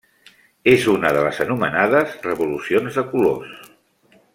[0.71, 3.57] És una de les anomenades Revolucions de colors.